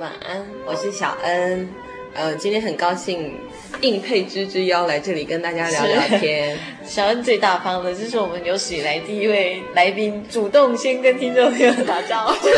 [0.00, 1.68] 晚安，我是小恩，
[2.14, 3.38] 呃，今天很高兴
[3.82, 6.58] 应佩芝之邀来这里跟大家聊聊天。
[6.86, 12.48] 小恩最大方的，这是我们有史以来第一位来宾主动先跟听众朋友打招呼。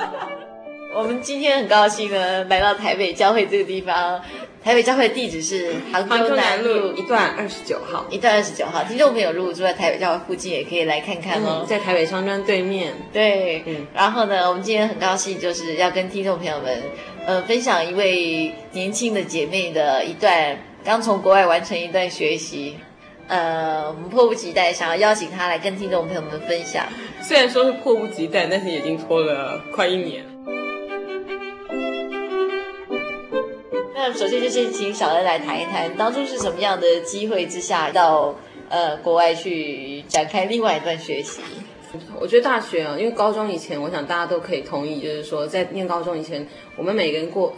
[0.96, 4.22] 我们今天很高兴呢，来到台北教会这个地方。
[4.64, 8.84] 台北教会的地址是杭州南路一段二十九号，一段二十九号。
[8.84, 12.94] 听众朋友如果住在台北教会附近，也可以来看看哦，嗯、在台北商专对面。
[13.12, 13.84] 对，嗯。
[13.92, 16.80] 然后呢，我们今天很高兴，就是要跟听众朋友们，
[17.26, 22.76] 呃，分享一位年轻的姐妹的一段刚从国外完成一段学习，
[23.26, 26.86] 呃，我们迫不及待想要邀请她来跟听众朋友们分享。
[27.20, 30.24] 虽然说是迫不及待，但是已经拖了快一年。
[34.12, 38.34] 那首先就是请小恩来谈一谈，当初是什么样的机会之下到
[38.68, 41.40] 呃国外去展开另外一段学习？
[42.20, 46.46] 我觉得大学啊，因为高中以前，我想大家都可以同意，就是说在念高中以前，
[46.76, 47.54] 我们每个人过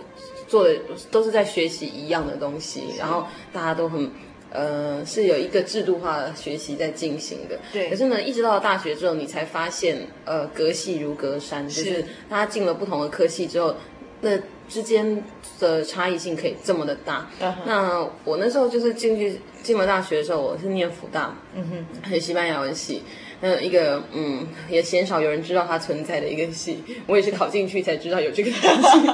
[0.46, 0.76] 做的
[1.10, 4.08] 都是在学习一样的东西，然后大家都很
[4.52, 7.58] 呃是有一个制度化的学习在进行的。
[7.72, 7.90] 对。
[7.90, 13.74] 可是呢，一直到了大学之后，你才发现呃隔系如隔山，就是大家进了不同的科系之后，
[14.20, 14.38] 那。
[14.68, 15.22] 之间
[15.58, 17.28] 的差异性可以这么的大。
[17.40, 17.54] Uh -huh.
[17.66, 23.02] 那我那时候就是进去进了大学的时候，我是念辅大，嗯哼，学西班牙文系，
[23.40, 29.06] 那一个嗯也鲜少有人知道它存在的一个系，我也是考进去才知道有这个东西。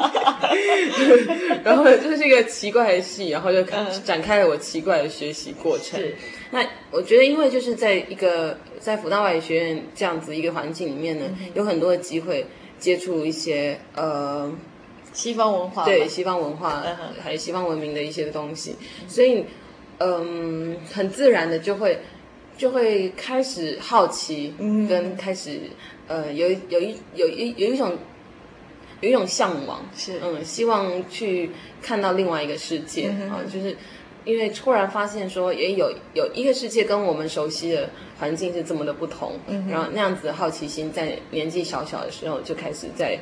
[1.62, 3.62] 然后就是一个奇怪的系，然后就
[4.04, 6.00] 展开了我奇怪的学习过程。
[6.00, 6.14] Uh -huh.
[6.52, 11.58] 那我觉得，因为就是在一个在辅大外语学院这样子一个环境里面呢，uh.
[11.58, 12.46] 有很多的机会
[12.78, 14.52] 接触一些呃。
[15.12, 16.82] 西方文化对西方文化，
[17.22, 18.76] 还有西方文明的一些东西，
[19.08, 19.44] 所以
[19.98, 21.98] 嗯，很自然的就会
[22.56, 24.54] 就会开始好奇，
[24.88, 25.62] 跟开始
[26.06, 27.98] 呃有有一有一有一种
[29.00, 30.20] 有一种向往，是。
[30.22, 31.50] 嗯，希望去
[31.82, 33.08] 看到另外一个世界。
[33.30, 33.76] 啊，就是
[34.24, 39.32] 因为突然发现说，也有有一个世界跟我们熟悉的环境是这么的不同，
[39.68, 43.18] 然后那样子的好奇心在年纪小小的时候就开始在。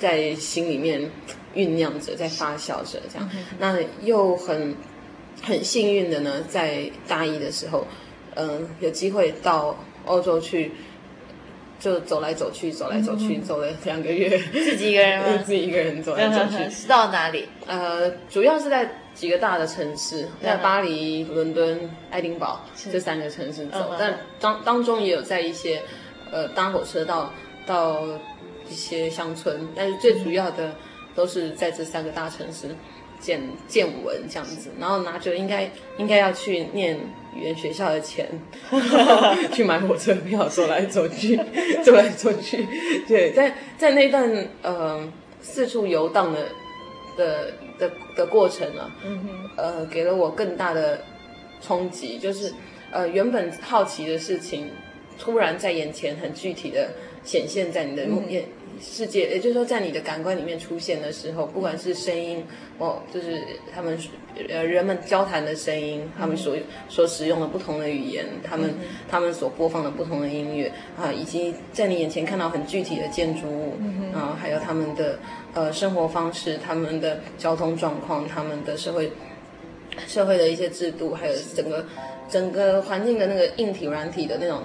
[0.00, 1.10] 在心里面
[1.54, 3.30] 酝酿着，在发酵着，这样。
[3.58, 4.74] 那又很
[5.42, 7.86] 很幸运的呢，在大一的时候，
[8.34, 10.72] 嗯，有机会到欧洲去，
[11.78, 14.38] 就走来走去，走来走去，走了两个月。
[14.52, 15.42] 自己一个人吗？
[15.44, 16.68] 自己一个人走来走去。
[16.72, 17.46] 是到哪里？
[17.66, 25.82] 呃，主要是在几个大的城市，在巴黎、伦敦、爱丁堡这三个城市走，但当当中也有在一些
[26.32, 27.30] 呃搭火车到
[27.66, 28.02] 到。
[28.70, 30.76] 一些乡村，但是最主要的
[31.14, 32.68] 都是在这三个大城市
[33.18, 36.96] 见见闻这样子，然后拿着应该应该要去念
[37.34, 38.26] 语言学校的钱，
[39.52, 41.36] 去买火车票，走来走去，
[41.84, 42.66] 走来走去。
[43.06, 45.12] 对，在在那段呃
[45.42, 46.46] 四处游荡的
[47.16, 48.90] 的的的过程啊，
[49.56, 51.02] 呃，给了我更大的
[51.60, 52.52] 冲击，就是
[52.90, 54.68] 呃原本好奇的事情，
[55.18, 56.90] 突然在眼前很具体的
[57.22, 58.44] 显现在你的眼。
[58.44, 62.42] 嗯世界，也就是说，在你的感官里面出现的时候，不管是声音，
[62.78, 63.38] 哦，就是
[63.74, 63.98] 他们
[64.48, 66.56] 呃人们交谈的声音，他们所
[66.88, 68.74] 所使用的不同的语言，他们
[69.08, 73.74] 他们所播放的不同的音乐啊，以及在你眼前看到很具体的建筑物，
[74.14, 75.18] 啊，还有他们的
[75.52, 79.12] 呃生活方式，他们的交通状况，他们的社会
[80.06, 81.84] 社会的一些制度，还有整个
[82.30, 84.62] 整个环境的那个硬体软体的那种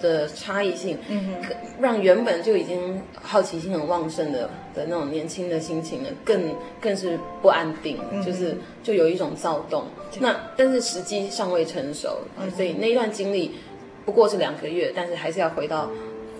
[0.00, 9.84] 的差异性，嗯哼，让原本就已经好奇心很旺盛的的那种年轻的心情呢，更更是不安定，嗯、就是就有一种躁动。
[10.12, 13.52] 嗯、那但是时机尚未成熟，嗯、所以那一段经历
[14.04, 15.90] 不过是两个月，但是还是要回到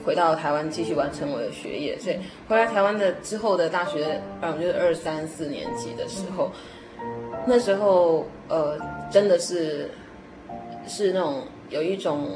[0.05, 1.99] 回到台湾继续完成我的学业。
[1.99, 2.17] 所以
[2.49, 6.51] 回来台湾的之后的大学，嗯，就是二三四年级的时候，
[7.03, 8.79] 嗯、那时候呃，
[9.11, 9.91] 真的是
[10.87, 12.29] 是那种有一种。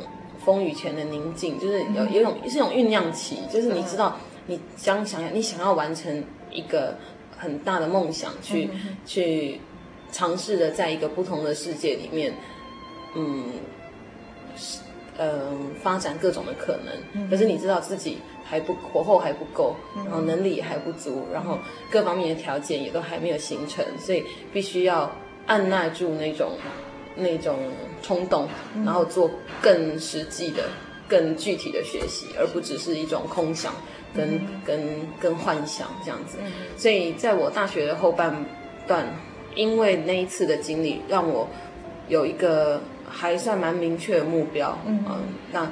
[0.44, 6.94] 风雨前的宁静，就是有有一种是一种酝酿期，就是你知道，你将想要你想要完成一个
[7.36, 8.70] 很大的梦想，去、
[9.04, 9.60] 去
[10.10, 12.32] 尝试的在一个不同的世界里面，
[13.14, 13.44] 嗯，
[15.16, 15.52] 嗯、呃，
[15.82, 17.28] 发展各种的可能。
[17.28, 21.58] 可是你知道自己还不火候还不够，然后能力也还不足，然后
[21.90, 25.10] 各方面的条件也都还没有形成，所以必须要
[25.46, 26.52] 按捺住那种。
[27.18, 27.58] 那种
[28.02, 28.48] 冲动，
[28.84, 29.30] 然后做
[29.60, 30.62] 更实际的、
[31.08, 33.74] 更具体的学习，而不只是一种空想
[34.14, 36.38] 跟、跟跟跟幻想这样子。
[36.76, 38.44] 所以，在我大学的后半
[38.86, 39.06] 段，
[39.54, 41.48] 因为那一次的经历，让我
[42.08, 44.78] 有一个还算蛮明确的目标。
[44.86, 45.04] 嗯，
[45.52, 45.70] 那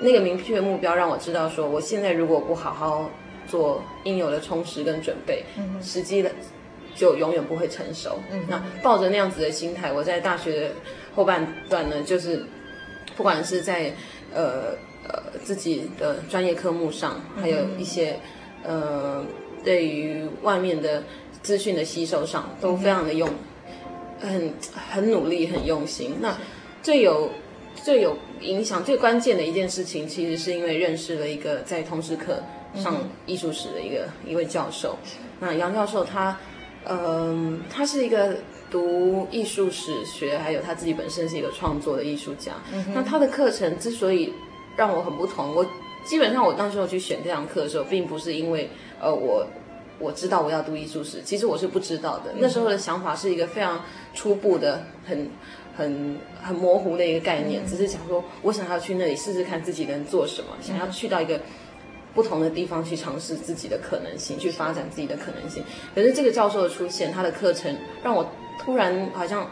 [0.00, 3.10] 那个明确的目标让我知道，说我现在如果不好好
[3.46, 5.44] 做应有的充实跟准备，
[5.80, 6.30] 实际的。
[6.98, 8.18] 就永远不会成熟。
[8.32, 10.70] 嗯、那抱着那样子的心态，我在大学的
[11.14, 12.44] 后半段呢，就是
[13.16, 13.94] 不管是在
[14.34, 14.74] 呃
[15.06, 18.18] 呃自己的专业科目上，还有一些、
[18.64, 19.26] 嗯、呃
[19.62, 21.04] 对于外面的
[21.40, 23.30] 资讯的吸收上，都非常的用，
[24.20, 24.52] 嗯、很
[24.90, 26.16] 很努力，很用心。
[26.20, 26.36] 那
[26.82, 27.30] 最有
[27.76, 32.42] 最有影响、最关键的一件事情，其实是因为认识了一个在通识课
[32.74, 34.98] 上艺术史的一个、嗯、一位教授。
[35.38, 36.36] 那杨教授他。
[36.86, 38.36] 嗯，他是一个
[38.70, 42.52] 读艺术史学，还有他自己本身是一个创作的艺术家。
[42.72, 44.32] 嗯、那他的课程之所以
[44.76, 45.66] 让我很不同，我
[46.04, 48.70] 基本上我当时候去选这堂课的时候，并不是因为
[49.00, 49.46] 呃我
[49.98, 52.32] 我知道我要读艺术史，其实我是不知道的。
[52.32, 53.84] 嗯、那时候的想法是一个非常
[54.14, 55.28] 初步的、很
[55.76, 61.40] 很很模糊的一个概念，嗯、只是想说我想要去那里试试看自己能做什么，嗯、想要去到一个。
[62.18, 65.62] 不同的地方去尝试自己的可能性，去发展自己的可能性。
[65.94, 67.72] 可是这个教授的出现，他的课程
[68.02, 68.28] 让我
[68.58, 69.48] 突然好像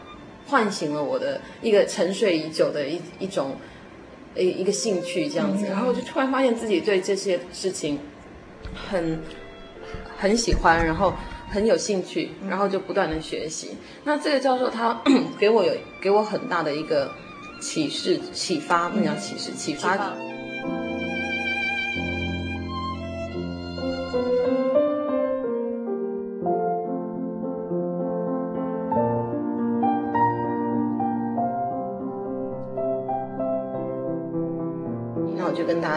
[0.49, 3.55] 唤醒了我的一个沉睡已久的一一种
[4.35, 5.65] 一一个兴趣，这样子。
[5.67, 8.01] 然后我就突然发现自己对这些事情
[8.75, 9.23] 很
[10.19, 11.15] 很喜欢，然后
[11.49, 13.77] 很有兴趣，然后就不断的学习。
[14.03, 15.01] 那这个教授他
[15.39, 15.73] 给我有
[16.03, 17.13] 给我很大的一个
[17.61, 20.13] 启示、启发，不能叫启示，启发。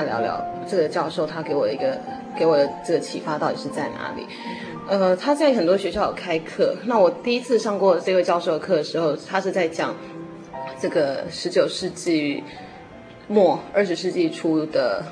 [0.09, 1.95] 聊聊这个教授，他给我一个
[2.35, 4.25] 给我的这个启发到底是在哪里？
[4.89, 6.75] 呃，他在很多学校有开课。
[6.85, 9.95] 那我第一次上过这位教授的课的时候，他是在讲
[10.81, 12.43] 这个十九世纪
[13.27, 15.05] 末二十世纪初的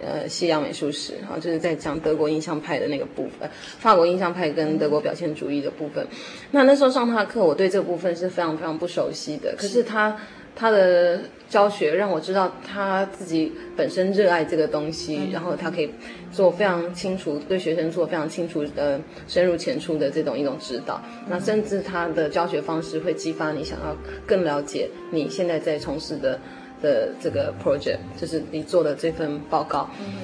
[0.00, 3.50] 呃西洋美术史啊，就是在讲德国印象派的那个部分，
[3.80, 6.06] 法国印象派跟德国表现主义的部分。
[6.52, 9.54] 那那时候上他的课，我对这部分是非常非常不熟悉的。
[9.58, 10.16] 可是他。
[10.56, 15.90] 他的教学让我知道他自己本身热爱这个东西，嗯、然后他可以
[16.32, 21.00] 做非常清楚，对学生做非常清楚的深入浅出的这种一种指导。
[21.04, 23.96] 嗯、那甚至他的教学方式会激发你想要
[24.26, 26.38] 更了解你现在在从事的
[26.82, 29.90] 的这个 project，就是你做的这份报告。
[30.00, 30.14] 嗯、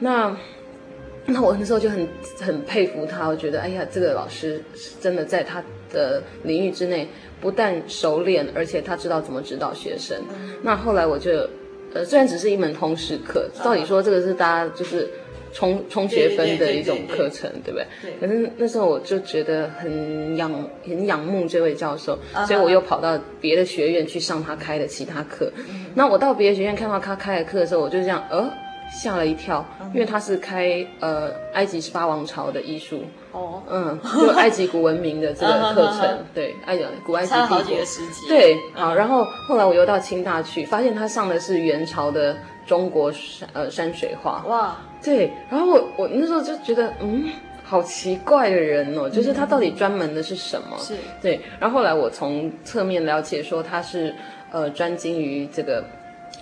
[0.00, 0.36] 那
[1.26, 2.08] 那我那时候就很
[2.40, 7.08] 很佩服他，我觉得哎呀，这个老师是真的在他的领域之内。
[7.40, 10.16] 不但熟练，而且他知道怎么指导学生。
[10.30, 11.48] 嗯、那后来我就，
[11.94, 15.08] 呃，虽然只是一门通识课，照理说这个是大家就是
[15.52, 17.86] 冲冲学分的一种课程，对不对？
[18.02, 18.12] 对。
[18.20, 20.52] 可是那时候我就觉得很仰
[20.84, 25.52] 很仰慕这位教授，啊、所以我又跑到别的学院去上他开的其他课。
[25.56, 28.50] 嗯、那我到别的学院看到他开的课的时候，我就这样，呃。
[28.90, 33.02] 吓了一跳，因为他是开呃埃及十八王朝的艺术。
[33.30, 37.62] 哦，嗯，就埃及古文明的这个课程， 对，埃及古埃及帝国，
[38.26, 42.34] 对，好，然后后来我又到清大去，发现他上的是元朝的
[42.66, 47.28] 中国山呃山水画，哇，对，然后我我那时候就觉得嗯，
[47.62, 50.76] 好奇怪的人哦，就是他到底专门的是什么？
[50.78, 50.96] 是。
[51.20, 54.14] 对，然后后来我从侧面了解说他是
[54.50, 55.84] 呃专精于这个。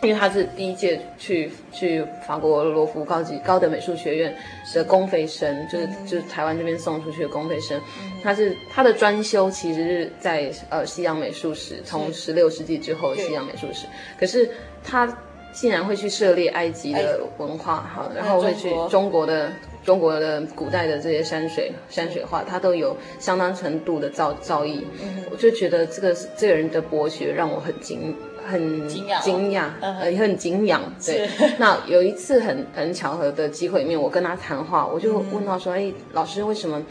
[0.03, 4.37] 因为他是第一届去去法国罗浮高级高等美术学院
[4.75, 7.81] 的公费生，就是就是台湾这边送出去的公费生。
[8.23, 13.87] 他是他的专修其实是在呃西洋美术史，从十六世纪之后的西洋美术史。
[14.21, 14.49] 可是
[14.85, 15.07] 他
[15.53, 19.51] 竟然会去涉猎埃及的文化，哈，然后会去中国的
[19.83, 24.83] 中国的古代的这些山水山水画，他都有相当程度的造造诣。
[25.31, 28.15] 我就觉得这个这个人的博学让我很惊。
[28.47, 30.81] 很惊讶，惊讶，呃，也很敬仰。
[31.05, 36.83] 对， 那有一次很很巧合的机会里面，我跟他谈话，我就问他说：“哎，老师，为什么？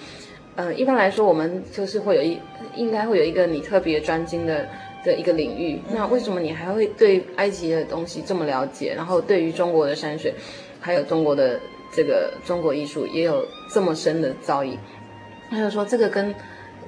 [0.56, 2.40] 呃，一般来说，我们就是会有一，
[2.76, 4.68] 应该会有一个你特别专精的
[5.04, 5.82] 的一个领域。
[5.92, 8.94] 那为什么你还会对埃及的东西这么了解？
[8.96, 10.34] 然后对于中国的山水，
[10.80, 11.60] 还有中国的
[11.92, 14.78] 这个中国艺术，也有这么深的造诣？”
[15.52, 16.34] 他就说：“这个跟。”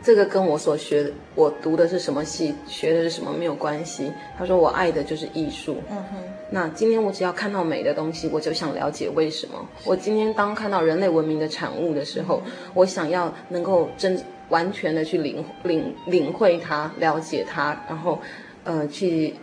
[0.03, 4.11] 这个跟我所学，我读的是什么系，学的是什么没有关系。
[4.37, 5.77] 他说我爱的就是艺术。
[5.89, 6.23] 嗯哼。
[6.49, 9.53] 那今天我只要看到美的东西，我就想了解为什么。
[9.83, 12.41] 我今天当看到人类文明的产物的时候，
[12.73, 14.17] 我想要能够真
[14.49, 18.19] 完全的去领领领会它，了解它，然后
[18.63, 19.33] 呃去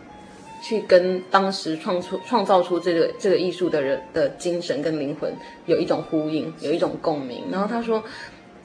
[0.62, 5.30] 去跟当时创出创造出这个这个艺术的人的精神跟灵魂
[5.66, 7.44] 有一种呼应，有一种共鸣。
[7.50, 8.02] 然后他说。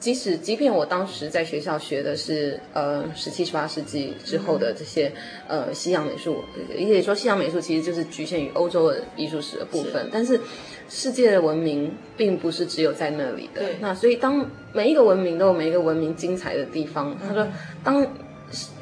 [0.00, 5.12] 即使即便我当时在学校学的是呃十七十八世纪之后的这些
[5.46, 6.42] 呃西洋美术，
[6.74, 10.10] 也可以说西洋美术其实就是局限于欧洲的艺术史的部分，是。
[10.10, 10.40] 但是
[10.88, 13.60] 世界的文明并不是只有在那里的。
[13.60, 13.76] 对。
[13.78, 17.46] 那所以当每一个文明都有每一个文明精彩的地方，他说，
[17.84, 18.06] 当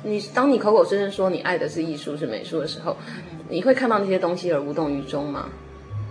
[0.04, 2.96] 你当你口口声声说你爱的是艺术是美术的时候，
[3.48, 5.48] 你会看到那些东西而无动于衷吗？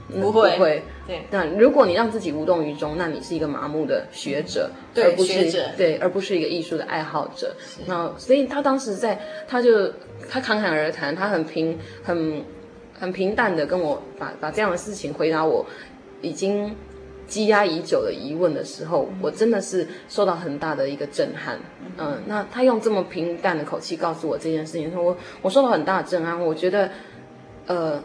[0.09, 0.83] 不会，不会。
[1.05, 7.53] 对，那如果你让自己无动于衷，那你是一个麻木的学者，对而不是对，而不是一个艺术的爱好者。
[7.85, 9.91] 那所以他当时在，他就
[10.29, 12.43] 他侃侃而谈，他很平很
[12.97, 15.65] 很平淡的跟我把把这样的事情回答我
[16.21, 16.73] 已经
[17.27, 21.59] 积压已久的疑问的时候，嗯、我真的是受到很大的一个震撼。
[21.97, 26.39] 嗯，那他用这么平淡的口气告诉我这件事情，我我受到很大的震撼。
[26.39, 26.89] 我觉得，
[27.65, 28.01] 呃。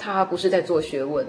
[0.00, 1.26] 他不是在做学问，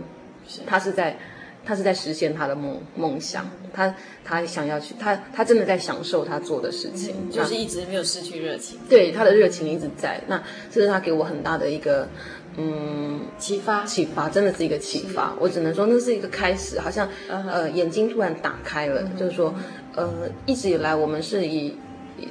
[0.47, 1.17] 是他是在，
[1.65, 3.45] 他是在实现他的梦梦想。
[3.73, 8.79] 他他想要去，他他真的在享受他做的事情，嗯、就是一直没有失去热情。
[8.89, 10.21] 对，他的热情一直在。
[10.27, 12.07] 那这是他给我很大的一个
[12.55, 15.35] 嗯启发，启发真的是一个启发。
[15.39, 17.49] 我只能说那是一个开始，好像、uh huh.
[17.49, 19.19] 呃眼睛突然打开了，uh huh.
[19.19, 19.53] 就是说
[19.95, 20.09] 呃
[20.45, 21.75] 一直以来我们是以。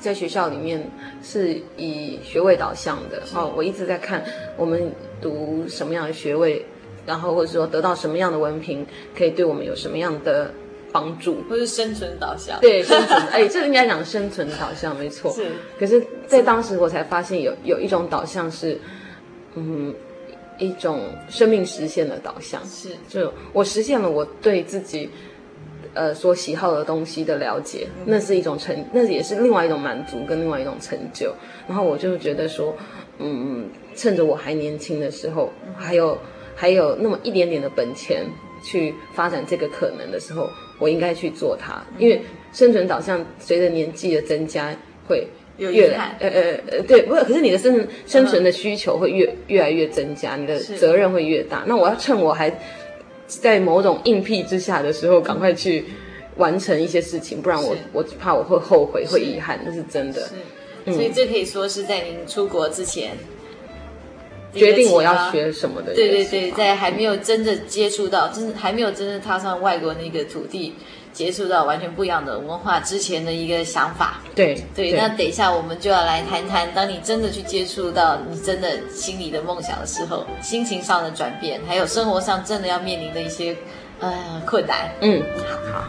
[0.01, 0.89] 在学校里面
[1.23, 4.25] 是以学位导向的，哦，我一直在看
[4.57, 6.65] 我们读什么样的学位，
[7.07, 10.53] 然后或者说得到什么样的文凭，可以对我们有什么样的
[10.93, 12.61] 帮助，或是生存导向。
[12.61, 15.33] 对，生存，哎，这应该讲生存导向，没错。
[15.33, 15.47] 是，
[15.79, 18.79] 可是，在当时我才发现有有一种导向是，
[19.55, 19.95] 嗯，
[20.59, 22.65] 一种生命实现的导向。
[22.67, 25.11] 是，就我实现了我对自己。
[25.93, 31.35] 呃，所喜好的东西的了解，那是一种成，那也是另外一种满足跟另外一种成就。
[31.67, 32.75] 然后我就觉得说，
[33.19, 36.17] 嗯，趁着我还年轻的时候，还有
[36.55, 38.25] 还有那么一点点的本钱
[38.63, 41.83] 去发展这个可能的时候，我应该去做它。
[41.99, 44.73] 因为生存导向随着年纪的增加
[45.09, 45.27] 会
[45.59, 51.65] 越来，呃呃呃，对，不是可是你的生存生存的需求会越越来越增加，你的责任会越大。
[51.67, 52.49] 那我要趁我还。
[53.39, 55.85] 在某种硬币之下的时候，赶快去
[56.37, 60.29] 完成一些事情，不然我是我怕我会后悔，会遗憾，那是真的。
[60.87, 63.13] 所以这可以说是在您出国之前
[64.53, 65.95] 决定我要学什么的。
[65.95, 70.75] 对对对，在还没有真的接触到，真的还没有真正踏上外国那个土地。
[71.13, 83.57] 接触到完全不一样的文化之前的一个想法，对对，那等一下我们就要来谈谈，当你真的去接触到你真的心里的梦想的时候，心情上的转变，还有生活上真的要面临的一些
[83.99, 84.91] 呃困难。
[85.01, 85.23] 嗯，
[85.73, 85.81] 好。
[85.81, 85.89] 好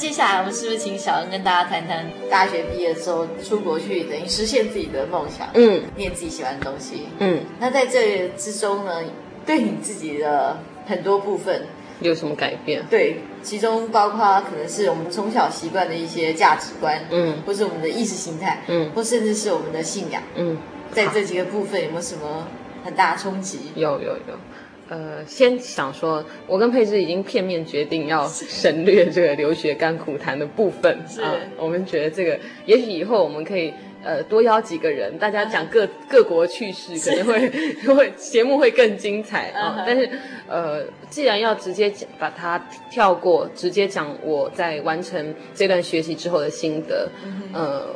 [0.00, 7.40] 接下来我们是不是请小恩跟大家谈谈大学毕业的时候出国去，等于实现自己的梦想，嗯，念自己喜欢的东西，嗯。
[7.58, 9.02] 那在这之中呢，
[9.44, 11.66] 对你自己的很多部分
[12.00, 12.82] 有什么改变？
[12.88, 20.56] 对，其中包括可能是我们从小习惯的一些价值观，嗯，或是我们的意识形态，嗯，或甚至是我们的信仰，嗯。
[20.92, 22.48] 在这几个部分有没有什么
[22.82, 23.70] 很大的冲击？
[23.74, 24.34] 有有有。
[24.90, 31.32] 呃，先想说，我跟佩芝已经片面决定要省略这个留学甘苦谈的部分是啊。
[31.56, 37.48] 我们觉得这个，也许以后我们可以呃多邀几个人，大家讲各各国趣事，可能会
[37.94, 39.84] 会节目会更精彩啊。
[39.86, 40.10] 但是
[40.48, 42.58] 呃，既然要直接讲，把它
[42.90, 47.08] 跳过，直接讲我在完成这段学习之后的心得。
[47.52, 47.94] 呃，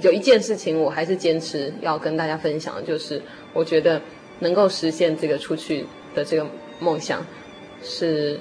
[0.00, 3.20] 有一件事情我还是坚持要跟大家分享，就是
[3.52, 4.00] 我觉得
[4.38, 5.84] 能够实现这个出去。
[6.16, 6.44] 的这个
[6.80, 7.24] 梦想
[7.82, 8.40] 是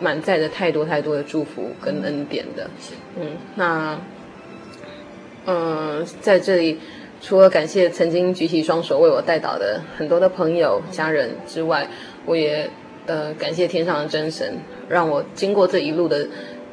[0.00, 2.68] 满载着太多太多的祝福跟恩典的，
[3.20, 4.00] 嗯，那，
[5.46, 6.80] 嗯，在这里
[7.20, 11.86] 除了感谢曾经举起双手为我带导的很多的朋友、家人之外，
[12.24, 12.68] 我也
[13.06, 16.26] 呃感谢天上的真神，让我经过这一路的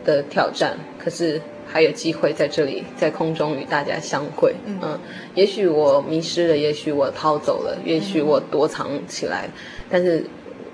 [0.06, 5.00] 的挑战，可是还有机会在这里在空中与大家相会，嗯，
[5.36, 9.50] 也许我迷失了，也许我逃走了，也许我躲藏起来。
[9.90, 10.24] 但是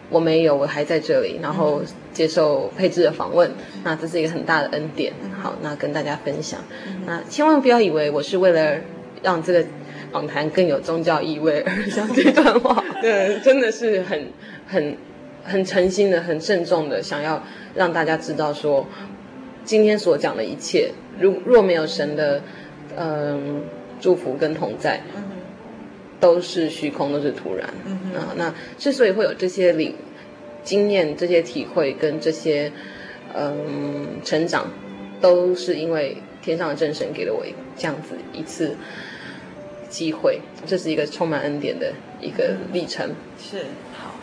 [0.09, 1.81] 我没有，我还在这里，然后
[2.13, 3.51] 接受配置的访问，
[3.83, 5.11] 那这是一个很大的恩典。
[5.41, 6.59] 好，那跟大家分享。
[7.05, 8.77] 那千万不要以为我是为了
[9.21, 9.65] 让这个
[10.11, 14.27] 访谈更有宗教意味而讲这段话， 对，真的是很
[14.67, 14.97] 很
[15.43, 18.85] 很诚心的、很慎重的，想要让大家知道说，
[19.65, 22.41] 今天所讲的一切，如若没有神的
[22.95, 23.39] 嗯、呃、
[23.99, 25.01] 祝福跟同在。
[26.17, 27.69] 都是虚空，都是突然。
[27.85, 29.93] 嗯啊，那之所以会有这些领
[30.63, 32.71] 经验、这些体会跟这些
[33.35, 34.71] 嗯成长，
[35.19, 38.75] 都是因为天上的真神给了我这样子一次
[39.89, 40.39] 机会。
[40.65, 43.13] 这是一个充满恩典的一个历程。
[43.37, 43.57] 是
[43.93, 44.15] 好，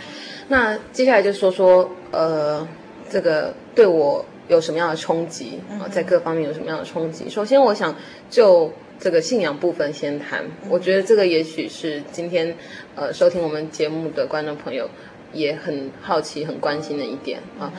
[0.49, 2.67] 那接下来就说说呃，
[3.11, 5.89] 这个对我有什么样的冲击啊？
[5.89, 7.29] 在各方面有什么样的冲击？
[7.29, 7.95] 首先，我想
[8.31, 8.71] 就。
[8.99, 12.55] 这个信仰部分先谈，我觉得这个也许是今天
[12.95, 14.89] 呃收听我们节目的观众朋友
[15.33, 17.73] 也很好奇、很关心的一点啊。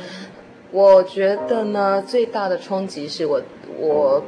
[0.71, 3.41] 我觉得呢，最大的冲击是我
[3.79, 4.21] 我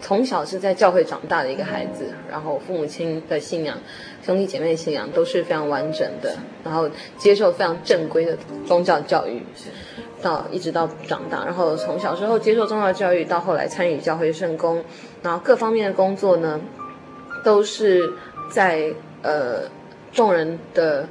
[0.00, 3.76] 从小是在教会长大的一个孩子，然后父母亲的信仰、
[4.22, 9.42] 兄弟姐妹信仰都是非常完整的，然后接受非常正规的宗教教育，
[10.22, 14.82] 到一直到长大，然后从小时候接受宗教教育，到后来参与教会圣工。
[15.22, 16.60] 然后各方面的工作呢，
[17.44, 18.00] 都是
[18.50, 19.62] 在呃
[20.12, 21.06] 众人的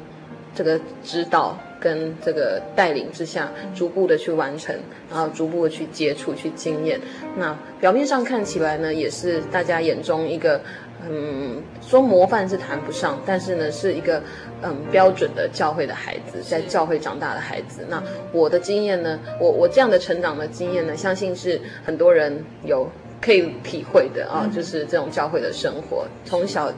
[0.56, 4.76] 这个指导跟这个带领之下，逐步的去完成，
[5.12, 7.00] 然后逐步的去接触、去经验。
[7.38, 10.62] 那表面上看起来呢，也是大家眼中一个
[11.10, 14.22] 嗯，说模范是谈不上，但是呢，是一个
[14.62, 17.86] 嗯标准的教会的孩子，在教会长大的孩子。
[17.90, 22.88] 那我的经验呢，我我这样的成长的经验呢，相信是很多人有。
[23.22, 26.72] 可以体会的啊，就是这种教会的生活，从小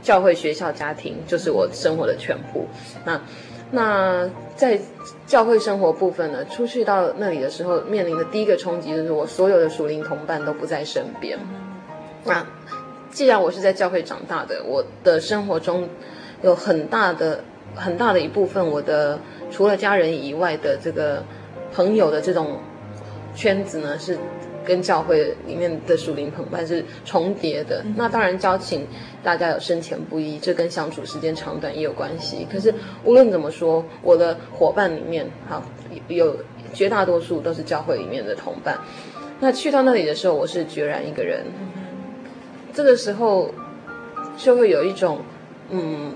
[0.00, 2.66] 教会、学校、家庭就是我生活的全部。
[3.04, 3.20] 那
[3.70, 4.80] 那在
[5.26, 11.38] 教会生活部分呢，出去到那里的时候，面临的第一个冲击就是我所有的属灵同伴都不在身边。
[12.24, 12.46] 那
[13.10, 15.88] 既然我是在教会长大的，我的生活中
[16.42, 17.44] 有很大的
[17.74, 19.18] 很大的一部分，我的
[19.50, 21.22] 除了家人以外的这个
[21.72, 22.58] 朋友的这种
[23.34, 24.18] 圈子呢是。
[24.62, 27.82] 跟教会里面的属灵同伴是重叠的。
[27.96, 28.86] 那当然交情
[29.22, 32.46] 大家有深浅不一，这跟相处时间长短也有关系。
[32.52, 35.64] 可是无论怎么说，我的伙伴里面，好，
[36.08, 36.36] 有
[36.74, 38.78] 绝大多数都是教会里面的同伴。
[39.40, 41.46] 那去到那里的时候，我是决然一个人。
[42.72, 43.50] 这个时候
[44.36, 45.18] 就会有一种，
[45.70, 46.12] 嗯，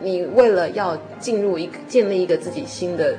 [0.00, 3.16] 你为了要进入一个建立一个自己新的。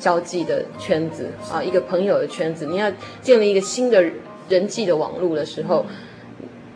[0.00, 2.88] 交际的圈子啊，一个朋友的圈子，你要
[3.20, 4.00] 建立一个新的
[4.48, 5.84] 人际的网络的时候，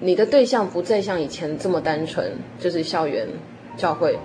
[0.00, 3.28] 你的对象不再像以前这么单纯，就是校园
[3.76, 4.18] 教会，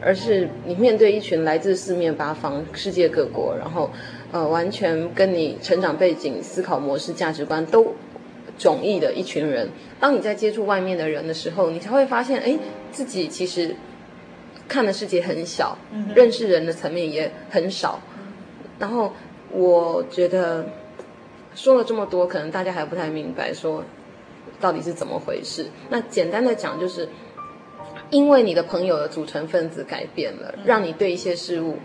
[0.00, 3.90] 而是你面对一群来自四面八方、世界各国，然后
[4.30, 7.92] 呃，完全跟你成长背景、思考模式、价值观都
[8.58, 9.68] 迥异的一群人。
[9.98, 12.58] 当你在接触外面的人的时候，你才会发现，哎，
[12.90, 13.76] 自己其实
[14.68, 15.76] 看的世界很小，
[16.14, 18.00] 认识人的层面也很少。
[18.78, 19.12] 然后
[19.50, 20.66] 我觉得
[21.54, 23.84] 说了这么多，可能大家还不太明白，说
[24.60, 25.66] 到底是怎么回事。
[25.88, 27.08] 那简单的讲，就是
[28.10, 31.78] 因为你的朋友的组成分子改变了，让你对一些事物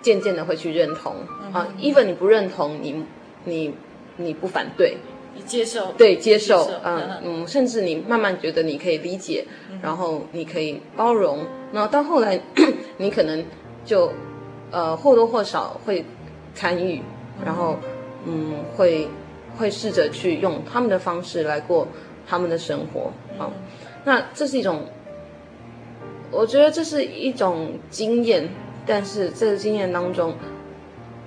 [0.00, 1.14] 渐渐的会去认同
[1.52, 1.68] 啊。
[1.80, 3.04] even 你不认同，你
[3.44, 3.74] 你
[4.16, 9.44] 你不反对，你接受，对，接受，嗯嗯，甚至你慢慢觉得你可以理解，
[9.82, 12.40] 然后你可以包容，然后到后来
[12.98, 13.44] 你可能
[13.84, 14.12] 就
[14.70, 16.04] 呃或多或少会。
[16.54, 17.00] 参与，
[17.44, 17.76] 然后，
[18.26, 19.06] 嗯，会
[19.56, 21.86] 会试着去用他们的方式来过
[22.26, 23.48] 他们的生活啊。
[24.04, 24.82] 那这是一种，
[26.32, 28.48] 我觉得这是一种经验，
[28.84, 30.34] 但是这个经验当中，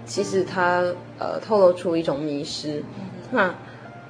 [0.06, 0.84] 其实它
[1.18, 2.84] 呃透露出一种迷失。
[3.32, 3.56] 那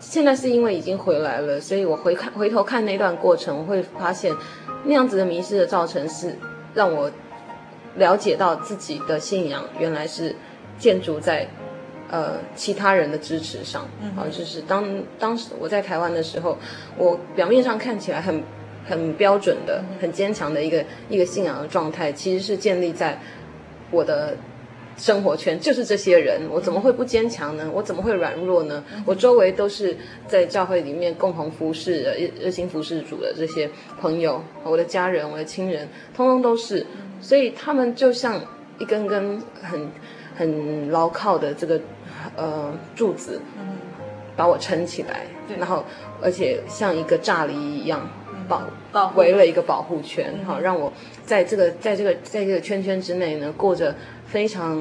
[0.02, 4.36] 现在是因为已经回来了，所以我回看回头看那段过程，我会发现
[4.84, 6.36] 那样子的迷失的造成是
[6.74, 7.10] 让我
[7.96, 10.36] 了解到自己的信仰原来是。
[10.80, 11.48] 建筑在，
[12.10, 13.84] 呃，其他人的支持上，
[14.18, 14.84] 啊，就是当
[15.20, 16.58] 当时我在台湾的时候，
[16.98, 18.42] 我表面上看起来很
[18.90, 23.20] 很标准的、很坚强的一个一个信仰的状态，其实是建立在
[23.92, 24.36] 我的
[24.98, 27.70] 生活圈，就是这些人，我怎么会不坚强呢？
[27.74, 28.84] 我怎么会软弱呢？
[29.06, 29.96] 我周围都是
[30.28, 36.86] 在教会里面共同服侍的、热心服侍主的这些朋友，我的家人、我的亲人，通通都是，
[37.22, 38.42] 所以他们就像
[38.80, 39.90] 一根根很。
[40.34, 41.80] 很牢靠的这个
[42.38, 43.40] 呃柱子，
[44.36, 45.26] 把我撑起来，
[45.60, 45.84] 然后
[46.22, 48.10] 而且像一个栅篱一样
[48.48, 50.92] 保保围了一个保护圈，好让我
[51.26, 53.94] 在这个在这个在这个圈圈之内呢，过着
[54.32, 54.78] 非常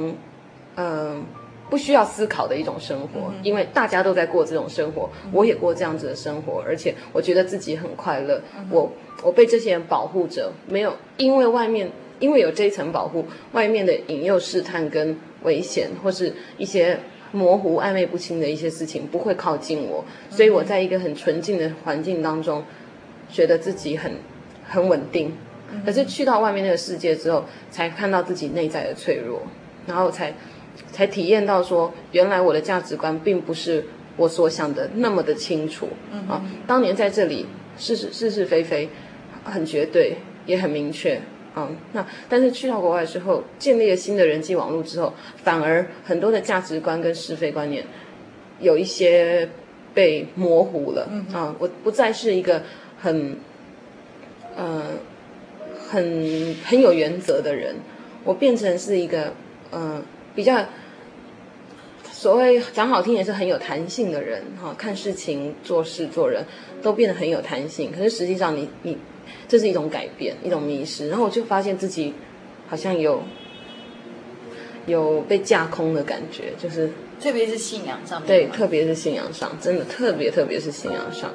[0.76, 1.22] 嗯、呃、
[1.68, 8.90] 不需要思考的一种生活，因为大家都在过这种生活，我也过这样子的生活，而且我觉得自己很快乐，我
[9.22, 15.16] 我被这些人保护着，没有因为外面因为有这一层保护，外面的引诱试探跟。
[15.42, 17.00] 危险或是一些
[17.32, 22.62] 模糊、暧昧不清的一些事情不会靠近我，所以我在一个很纯净的环境当中，
[23.30, 24.12] 觉得自己很
[24.68, 25.32] 很稳定。
[25.84, 29.42] 可是去到外面那个世界之后，才看到自己内在的脆弱，
[29.86, 30.32] 然后才
[30.92, 33.84] 才体验到说，原来我的价值观并不是
[34.16, 35.88] 我所想的那么的清楚
[36.28, 36.44] 啊。
[36.66, 37.46] 当年在这里
[37.78, 38.88] 是是是是非非，
[39.44, 41.20] 很绝对，也很明确。
[41.56, 47.84] 嗯，那但是去到国外之后，建立了新的人际网络之后，反而很多的价值观跟是非观念
[48.60, 49.48] 有一些
[49.92, 51.08] 被模糊了。
[51.10, 52.62] 嗯，啊，我不再是一个
[53.00, 53.36] 很，
[54.56, 54.82] 呃，
[55.90, 57.74] 很很有原则的人，
[58.24, 59.32] 我变成是一个，
[59.72, 60.02] 嗯、呃，
[60.34, 60.64] 比较
[62.10, 64.42] 所谓讲好听也是很有弹性的人。
[64.62, 66.44] 哈、啊，看事情、做事、做人
[66.80, 67.90] 都变得很有弹性。
[67.90, 68.98] 可是实际上你，你你。
[69.46, 72.12] 这是一种改变，一种迷失，然后我就发现自己
[72.68, 73.22] 好像有
[74.86, 81.32] 有被架空的感觉，就是特别是信仰上面，对，特别是信仰上，真的特别特别是信仰上。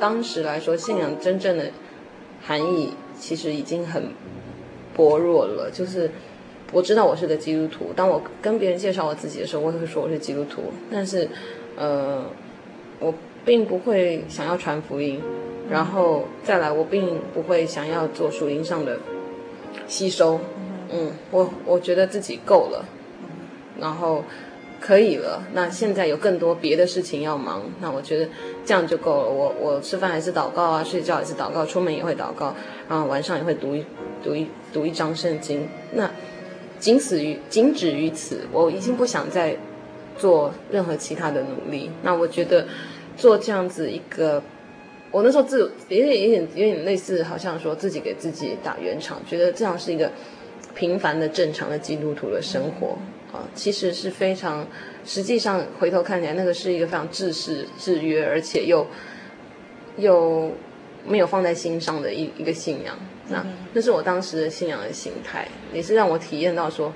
[0.00, 1.70] 当时来说，信仰真正的
[2.42, 4.10] 含义其实已经很
[4.94, 5.70] 薄弱了。
[5.72, 6.10] 就是
[6.72, 10.62] 我知道我是个基督徒，当我跟别人介绍我自己的时候，我也会说我是基督徒。
[10.90, 11.28] 但是，
[11.76, 12.24] 呃，
[13.00, 13.12] 我
[13.44, 15.20] 并不会想要传福音，
[15.70, 18.98] 然后再来，我并不会想要做属灵上的
[19.86, 20.40] 吸收。
[20.90, 22.84] 嗯，我我觉得自己够了，
[23.80, 24.24] 然后。
[24.80, 28.28] 可以了，那现在有更多别的事情要忙，那我觉得
[28.64, 29.28] 这样就够了。
[29.28, 32.54] 我我吃饭还是祷告啊，睡觉也是祷告，出门也会祷告，
[32.88, 33.84] 然后晚上也会读一
[34.22, 35.68] 读一读一章圣经。
[35.92, 36.08] 那
[36.78, 39.56] 仅此于仅止于此，我已经不想再
[40.16, 41.90] 做任何其他的努力。
[42.02, 42.66] 那我觉得
[43.16, 44.40] 做这样子一个，
[45.10, 50.12] 我那时候自有点有点有点类似，好像说自己给自己打圆场，觉得这样是一个
[50.74, 52.96] 平凡的正常的基督徒的生活
[53.32, 54.66] 啊，其实是非常，
[55.04, 58.86] 实际上回头看起来，那个是一个非常制式制约，而且又
[59.96, 60.50] 又
[61.06, 62.98] 没有放在心上的一一个信仰。
[63.28, 66.92] 那那是我当时的信仰的心态，也是让我体验到说，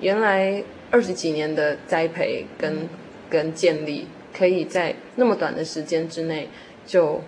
[0.00, 2.86] 原来二十几年的栽培跟
[3.30, 6.48] 跟建立，可以在那么短的时间之内
[6.84, 7.22] 就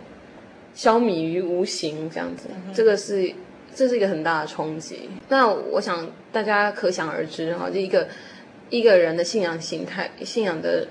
[0.74, 3.32] 消弭于无形，这样子，这个是
[3.74, 5.08] 这是一个很大的冲击。
[5.30, 8.06] 那我想大家可想而知哈，就一个
[8.72, 10.88] 一个人的信仰形态、信仰的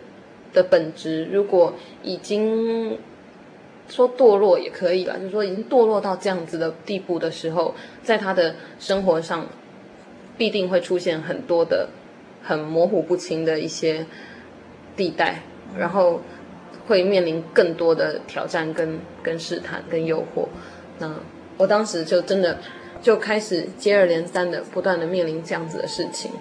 [0.53, 2.97] 的本质，如果已经。
[3.89, 9.45] 说堕落也可以吧，就是说已经堕落到这样子的地步的时候，在他的生活上，
[10.37, 11.89] 必定会出现很多的
[12.41, 14.05] 很模糊不清的一些
[14.95, 15.41] 地带，
[15.77, 16.21] 然后
[16.87, 20.47] 会面临更多的挑战跟跟试探跟诱惑。
[20.99, 21.13] 那
[21.57, 22.59] 我当时就真的
[23.01, 26.31] 就开始接二连三的不断的面临这样子的事情。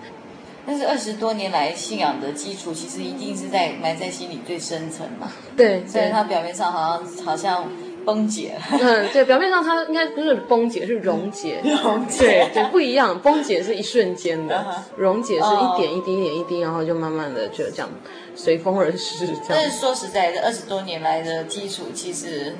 [0.70, 5.32] 但是二十多年来信仰的基础，其实一定是在埋在心里最深层嘛。
[5.56, 7.68] 对，虽然它表面上好像好像
[8.04, 8.78] 崩解了。
[8.80, 11.60] 嗯，对，表面上它应该不是崩解，是溶解。
[11.82, 12.48] 溶解。
[12.54, 13.20] 对对，不一样。
[13.20, 14.64] 崩解是一瞬间的，
[14.96, 17.90] 溶解是一点一滴一点一滴，然后就慢慢的就这样
[18.36, 19.26] 随风而逝。
[19.26, 19.42] 这样。
[19.48, 22.54] 但是说实在的，二十多年来的基础，其实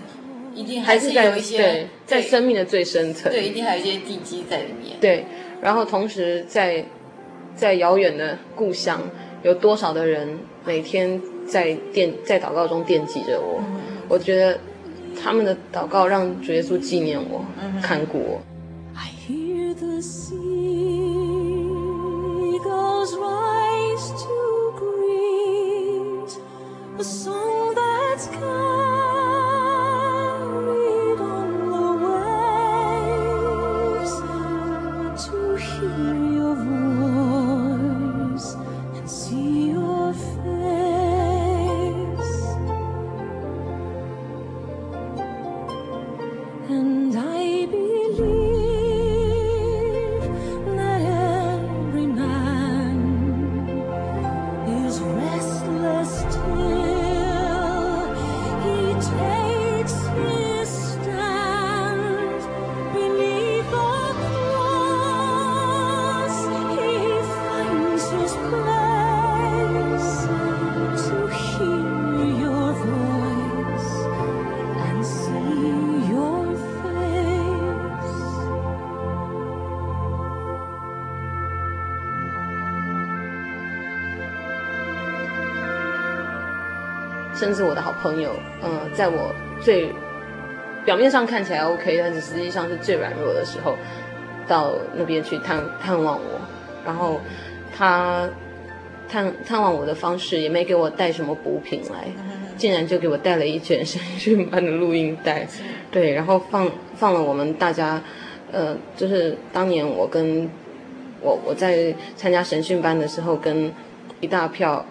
[0.52, 3.30] 一定还是有一些对，在生命的最深层。
[3.30, 4.96] 对，一定还有一些地基在里面。
[5.00, 5.24] 对，
[5.60, 6.84] 然后同时在。
[7.56, 9.00] 在遥远的故乡，
[9.42, 13.62] 有多少的人每天在惦在祷告中惦记着我？
[14.08, 14.58] 我觉得
[15.22, 17.44] 他们的祷告让主耶稣纪念我，
[17.82, 18.40] 看顾我。
[87.40, 89.88] 甚至我的好朋友，嗯、呃，在我最
[90.84, 93.78] 表面上看起来 OK，但是实际上是最软弱的时候，
[94.46, 96.38] 到那边去探探望我，
[96.84, 97.18] 然后
[97.74, 98.28] 他
[99.08, 102.08] 探探望我的方式也没给我带什么补品来，
[102.58, 105.48] 竟然就给我带了一卷神训班的录音带，
[105.90, 108.02] 对，然后放放了我们大家，
[108.52, 110.46] 呃，就是当年我跟
[111.22, 113.72] 我我在参加神训班的时候，跟
[114.20, 114.84] 一大票。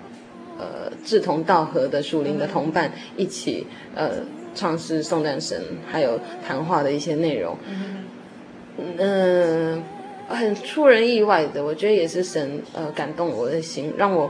[1.09, 4.11] 呃，志同道合的属灵的同伴一起，呃，
[4.53, 5.59] 唱诗颂赞神，
[5.91, 7.57] 还有谈话的一些内容，
[8.77, 9.83] 嗯、
[10.27, 14.29] 呃，很出人意外的，我觉得也是神呃感动我的心，让我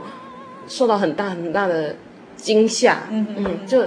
[0.66, 1.94] 受到很大很大的
[2.36, 3.84] 惊吓，嗯，就。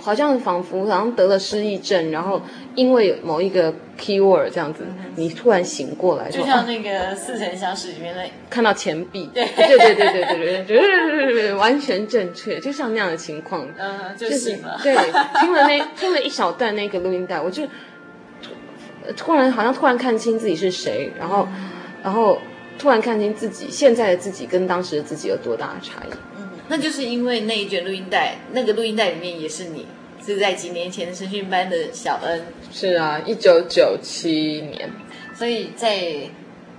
[0.00, 2.40] 好像仿佛好像得了失忆症，然后
[2.80, 9.44] 因为某一个 keyword 这样子，你突然醒过来，就像那个似曾相识里面的看到钱币，对。
[9.54, 14.80] 对对对对对对对， 完全正确，就像那样的情况，嗯，就醒了。
[14.82, 14.94] 对，
[15.40, 17.64] 听了那 听了一小段那个录音带，我就
[19.14, 21.46] 突然好像突然看清自己是谁，然后
[22.02, 22.38] 然后
[22.78, 26.10] 突然看清自己现在的自己跟当时的自己有多大的差异。
[26.68, 29.86] 那就是因为那一卷录音带，那个录音带里面也是你，
[30.24, 32.44] 是在几年前神训班的小恩。
[32.70, 34.90] 是啊，一九九七年。
[35.34, 36.28] 所以在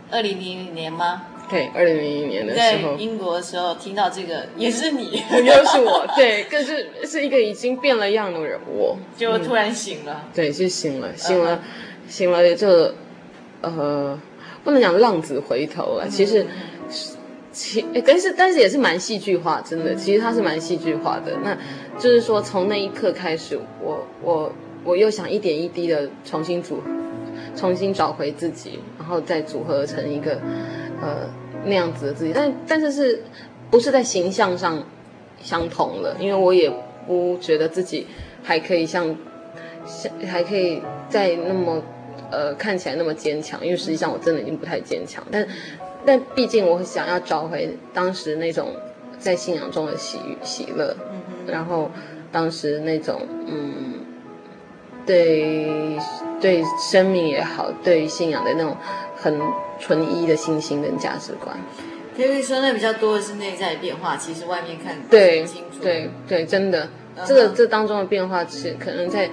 [0.09, 1.23] 二零零零年吗？
[1.49, 6.05] 对，二零零零年的时候，在英国的时候听到这个也是你，又是我。
[6.15, 10.27] 对，可是是一个已经变了样的人，我就突然醒了。
[10.33, 11.61] 对，就醒了，醒了，
[12.07, 12.93] 醒了，就
[13.61, 14.17] 呃，
[14.63, 16.45] 不能讲浪子回头了，其实。
[17.51, 21.37] 其，但是但是也是蛮戏剧化，真的，其实它是蛮戏剧化的。
[21.43, 21.57] 那
[21.99, 24.51] 就是说，从那一刻开始，我我
[24.83, 26.81] 我又想一点一滴的重新组，
[27.55, 30.39] 重新找回自己，然后再组合成一个
[31.01, 31.29] 呃
[31.65, 32.31] 那样子的自己。
[32.33, 33.21] 但但是是
[33.69, 34.81] 不是在形象上
[35.41, 36.71] 相同了，因为我也
[37.05, 38.07] 不觉得自己
[38.41, 39.13] 还可以像
[39.85, 41.83] 像 还可以再那么
[42.31, 45.45] 呃看起来那么坚强，因为实际上我真的已经不太坚强，但
[46.05, 48.75] 但毕竟我想要找回当时那种
[49.19, 50.95] 在信仰中的喜喜乐，
[51.47, 51.89] 然后
[52.31, 54.05] 当时那种嗯。
[55.03, 55.97] 对，
[56.39, 58.77] 对生命也好，对信仰的那种
[59.17, 59.35] 很
[59.79, 61.57] 纯一的信心跟价值观。
[62.15, 65.43] 可以说，那比较多的是内在变化，其实外面看对
[65.81, 66.87] 对对，真的，
[67.25, 69.27] 这个这当中的变化是可能在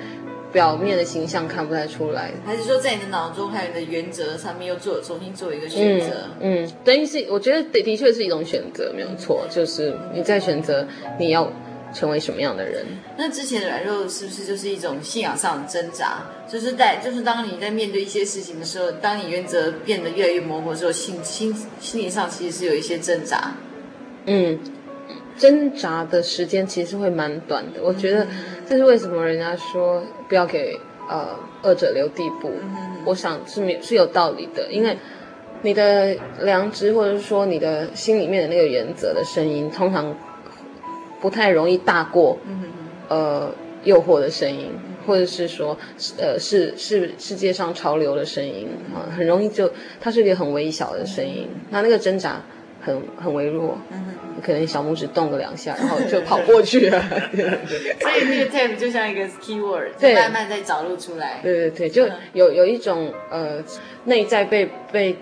[0.53, 2.33] 表面的形象看不太出来。
[2.45, 6.07] 还是说，在你的脑中还有你的原则上面又做重新做一个选择？
[6.41, 10.87] 嗯，嗯，等于是我觉得的的确是一种选择，没有错，就是你在选择
[11.19, 11.51] 你要。
[11.91, 12.85] 成为什么样的人？
[13.17, 16.19] 那之前的软弱是不是就是一种信仰上的挣扎？
[16.47, 23.55] 就是在就是当你在面对一些事情的时候，当你原则变得越来越模糊的时候，心心心理上其实是有一些挣扎。
[24.27, 24.59] 嗯，
[25.39, 27.81] 挣扎的时间其实会蛮短的。
[27.83, 28.27] 我觉得
[28.69, 30.79] 这是为什么人家说不要给
[31.09, 31.29] 呃
[31.63, 32.53] 恶者留地步。
[32.63, 34.97] 嗯、我想是没是有道理的，因为
[35.63, 40.15] 你的良知或者是说你的心里面的那个原则的声音，通常。
[41.21, 42.39] 不太容易大过，
[43.09, 43.51] 呃，
[43.83, 44.71] 诱惑的声音，
[45.05, 45.77] 或者是说，
[46.17, 49.69] 呃，是是世界上潮流的声音啊，很容易就
[50.01, 52.41] 它是一个很微小的声音，那那个挣扎
[52.81, 53.79] 很很微弱，
[54.43, 57.01] 可能小拇指动个两下，然后就跑过去了。
[58.01, 61.41] 所以那个 tap 就像一个 keyword，对慢慢在找路出来。
[61.43, 63.62] 对对对，就有有一种呃
[64.05, 65.17] 内在被被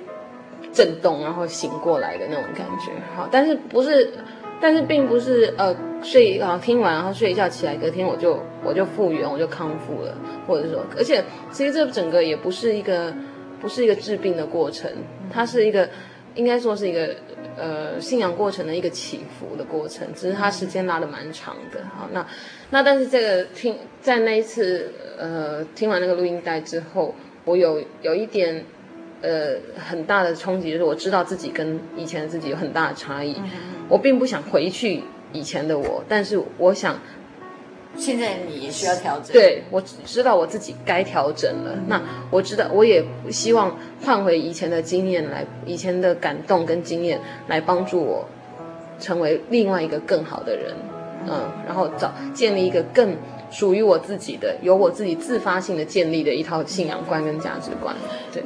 [0.72, 2.92] 震动，然后醒过来的那种感觉。
[3.14, 4.12] 好，但是不是？
[4.58, 10.16] 但是并不是呃睡啊听完然后睡一觉起来隔天我就我就复原我就康复了，
[10.46, 13.12] 或者说，而且其实这整个也不是一个
[13.60, 14.90] 不是一个治病的过程，
[15.30, 15.86] 它是一个
[16.34, 17.14] 应该说是一个
[17.56, 21.80] 呃信仰过程的一个起伏的过程，只是它时间拉得蛮长的。
[21.96, 22.26] 好，那
[22.70, 27.14] 那但是这个听在那一次呃听完那个录音带之后，
[27.44, 28.64] 我有有一点。
[29.22, 33.34] 呃，很大的冲击就是我知道自己跟以前的自己有很大的差异。
[33.38, 33.50] 嗯、
[33.88, 37.00] 我并不想回去以前的我，但是我想，
[37.96, 39.32] 现在你也需要调整。
[39.32, 41.72] 对，我知道我自己该调整了。
[41.74, 48.26] 嗯、那我知道，我也希望换回以前的经验来，以前的感动跟经验来帮助我
[49.00, 50.74] 成为另外一个更好的人。
[51.24, 53.16] 嗯，嗯，然后找建立一个更
[53.50, 57.94] 属于我自己的、由我自己自发性的建立的一套信仰观跟价值观。
[58.32, 58.42] 对。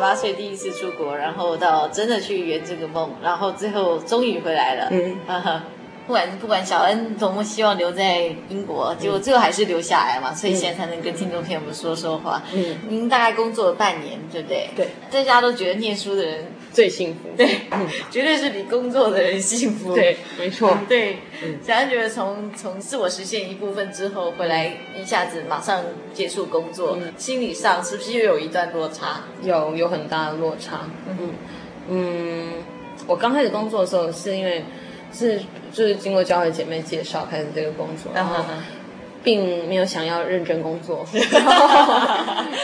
[0.00, 4.88] 八岁第一次出国，然后到真的去圆这个梦，然后最后终于回来了。
[4.90, 5.62] 嗯，哈哈。
[6.06, 12.42] 不管不管小恩多么希望留在英国，结果最后还是留下来嘛，所以现在才能跟听众朋友们说说话。
[12.52, 14.70] 嗯，您大概工作了半年，对不对？
[14.74, 17.28] 对，大家都觉得念书的人最幸福。
[17.36, 17.60] 对，
[18.10, 19.94] 绝对是比工作的人幸福。
[19.94, 20.76] 对，没错。
[20.88, 21.18] 对，
[21.62, 29.24] 小安觉得从从自我实现一部分之后回来，一下子马上接触工作，心理上是不是又有一段落差？
[29.42, 30.88] 有，有很大的落差。
[31.08, 31.34] 嗯
[31.88, 32.52] 嗯，
[33.06, 34.64] 我刚开始工作的时候是因为。
[35.12, 35.40] 是，
[35.72, 38.44] 就是经过教会姐妹介绍开始这个工作，然后
[39.22, 41.94] 并没有想要认真工作， 然后，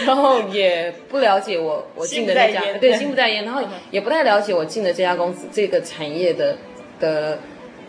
[0.07, 6.57] 然后也不了解我我进的那家，对，心不在焉，然后也不太了解我进的这家公司这个产业的
[6.99, 7.39] 的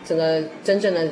[0.03, 1.07] 整个真正的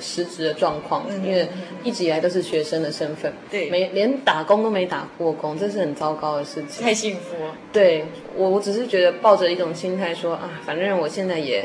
[0.00, 1.48] 实职的状况，因为
[1.82, 6.84] 一直以来都是学生的身份，对，没连打工都没打过工，这是很糟糕的事情。
[6.84, 7.54] 太幸福了。
[7.72, 8.04] 对，
[8.36, 11.64] 我我只是觉得抱着一种心态说啊，反正我现在也。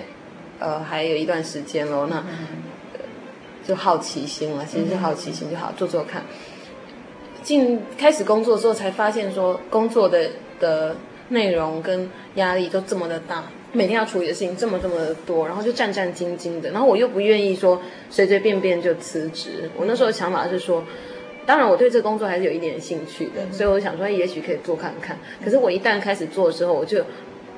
[0.59, 2.07] 呃，还有一段时间喽。
[2.09, 2.23] 那
[3.65, 6.23] 就好奇心了，其实是好奇心就好，做做看。
[7.41, 10.95] 进开始工作之后，才发现说工作的的
[11.29, 13.43] 内容跟压力都这么的大，
[13.73, 19.69] 每天要处理的事情这么这么的多，然后就战战兢兢的，然后我又不愿意说随随便便就辞职。
[19.75, 20.83] 我那时候的想法是说，
[21.45, 25.17] 当然我对这个工作还是有一点兴趣的，所以我想说也许可以做看看。
[25.43, 27.03] 可是我一旦开始做的时候，我就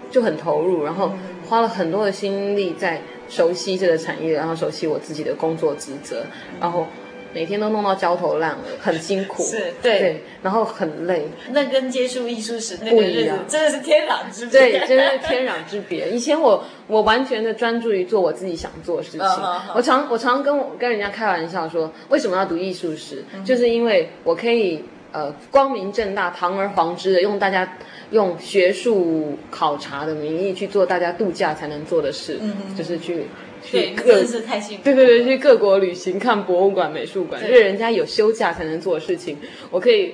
[0.09, 1.11] 就很投入，然后
[1.47, 6.23] 花了很多的心力在熟悉这个产业，然后熟悉我自己的工作职责，
[6.59, 6.87] 然后。
[7.33, 11.27] 每天都弄到焦头烂额，很辛苦，是对，对，然后很累。
[11.51, 16.09] 那跟接触艺术史那个日子真的是天壤之别，对，真的是天壤之别。
[16.11, 19.19] 以前我我完全的专注于做我自己想做的事情。
[19.19, 19.59] Uh.
[19.75, 23.45] 我常我常跟我跟人家开玩笑说，为什么要读艺术史？Uh.
[23.45, 27.77] 就是因为我可以呃光明正大、堂而皇之的用大家
[28.11, 32.77] 用学术考察的名义去做大家度假才能做的事，uh -huh.
[32.77, 33.23] 就是去。
[33.63, 34.83] 去，真的是太幸福。
[34.83, 39.35] 对对对，去各国旅行、看博物馆、美术馆，因为人家有休假才能做的事情，
[39.71, 40.13] 我可以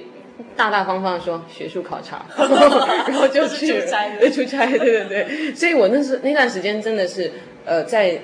[0.55, 5.53] 大大方方的说学术考察， 然后就去出差，对出差，对对对。
[5.53, 7.29] 所以我那时那段时间真的是
[7.65, 8.21] 呃，在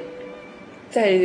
[0.90, 1.20] 在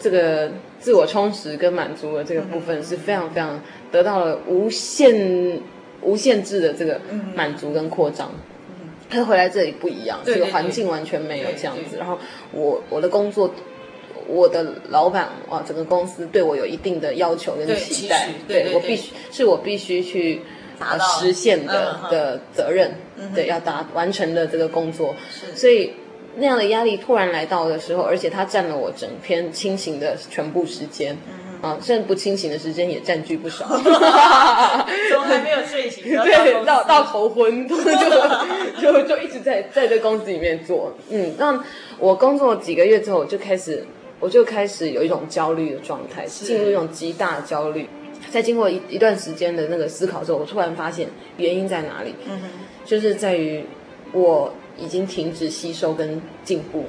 [0.00, 0.50] 这个
[0.80, 5.60] 自我充实跟满足的这个部分是非常非常得到了无限
[6.02, 7.00] 无限制的这个
[7.34, 8.32] 满足跟扩张。
[9.08, 11.98] 他回来这里不一样，这个环境完全没有这样子。
[11.98, 12.18] 然后
[12.50, 13.52] 我我的工作，
[14.26, 20.40] 我的老板哇，整个公司对我有一定的要求跟期待，对，我必须是我必须去
[20.78, 25.14] 达到实现的、嗯、的责任，嗯、对，要达完成的这个工作。
[25.54, 25.92] 所以
[26.36, 31.14] 那样的压力突然来到的时候，而且它占了我整篇清醒的全部时间。
[31.62, 37.76] 嗯啊，甚至不清醒的时间也占据不少， 从还没有睡醒，对，到到头昏， 就
[38.80, 40.92] 就就一直在在这公司里面做。
[41.10, 41.62] 嗯，那
[41.98, 43.86] 我工作几个月之后，我就开始
[44.18, 47.88] 我就开始有一种焦虑的状态，进入一种极大的焦虑。
[48.30, 52.14] 在经过一一段时间的那个思考之后，我突然发现原因在哪里？
[52.28, 52.40] 嗯，
[52.84, 53.64] 就是在于
[54.12, 56.86] 我已经停止吸收跟进步。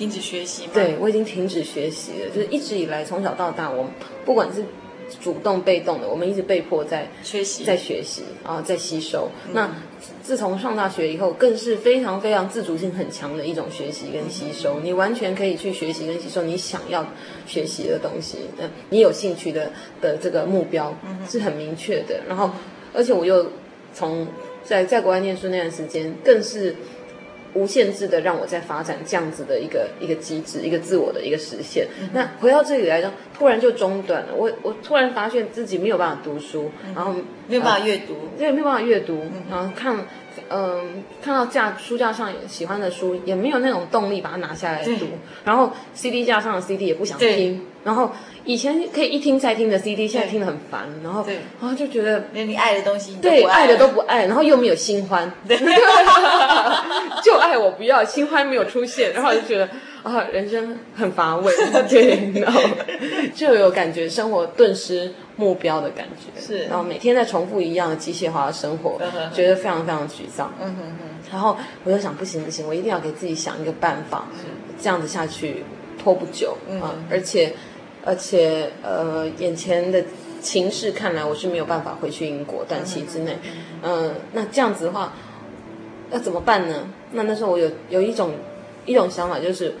[0.00, 0.70] 停止学习吗？
[0.72, 2.30] 对，我已经停止学习了。
[2.34, 3.92] 就是一直以来，从小到大，我们
[4.24, 4.64] 不管是
[5.20, 9.28] 主动被动的，我们一直被迫在学习，在学习啊，在吸收。
[9.46, 9.70] 嗯、那
[10.22, 14.80] 自从上大学以后，更是非常非常自主性很强的一种学习跟吸收。
[14.80, 17.06] 嗯、你完全可以去学习跟吸收你想要
[17.46, 18.38] 学习的东西。
[18.58, 19.70] 嗯，你有兴趣的
[20.00, 20.96] 的这个目标
[21.28, 22.22] 是很明确的。
[22.26, 22.50] 然后，
[22.94, 23.50] 而且我又
[23.92, 24.26] 从
[24.64, 26.74] 在在国外念书那段时间，更是。
[27.54, 31.86] 无限制的让我在发展这样子的一个一个机制，一个自我的一个实现。
[32.00, 34.28] 嗯、那回到这里来说，突然就中断了。
[34.34, 37.14] 我我突然发现自己没有办法读书，嗯、然后
[37.48, 39.96] 没有办法阅读，对、呃，没有办法阅读，嗯、然后看，
[40.48, 40.80] 嗯、呃，
[41.22, 45.06] 看到架书架上喜欢的书，也没有那种动力把它拿下来读。
[45.44, 48.10] 然后 CD 架上的 CD 也不想听，然后。
[48.42, 51.22] 以前可以一听再听的 CD，现在听得很烦，然后
[51.60, 55.30] 然后就觉得连你爱的东西对爱的都不爱，然后又没有新欢，
[57.22, 59.68] 就爱我不要新欢没有出现，然后就觉得
[60.02, 61.52] 啊人生很乏味，
[61.86, 62.62] 对，然后
[63.34, 69.00] 就有感觉生活顿失目标的感觉，是，然后每天在重复一样的机械化的生活，
[69.32, 74.26] 觉得非常非常沮丧，嗯哼哼，然后我就想不行不行，我一定要给自己想一个办法，
[74.78, 75.64] 这样子下去
[75.98, 77.54] 拖不久啊，而且。
[78.02, 80.02] 而且，呃，眼前的
[80.40, 83.36] 情势看来，我是没有办法回去英国短期之内。
[83.82, 85.12] 嗯、呃，那这样子的话，
[86.10, 86.88] 要怎么办呢？
[87.12, 88.32] 那那时候我有有一种
[88.86, 89.74] 一种想法，就是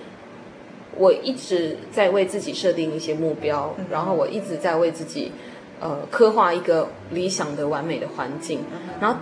[0.98, 5.32] 我一直在为自己设定一些目标，然后我一直在为自己
[5.80, 8.60] 呃刻画一个理想的完美的环境，
[9.00, 9.18] 然后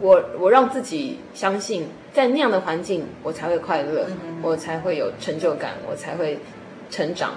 [0.00, 4.06] 我我让自己相信，在那样的环境，我才会快乐，
[4.42, 6.38] 我才会有成就感，我才会
[6.90, 7.32] 成长。